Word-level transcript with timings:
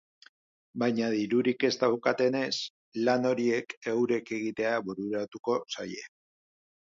Baina 0.83 1.09
dirurik 1.15 1.65
ez 1.69 1.71
daukatenez, 1.83 2.55
lan 3.09 3.27
horiek 3.33 3.77
eurek 3.93 4.33
egitea 4.39 4.73
bururatuko 4.89 5.61
zaie. 5.77 6.09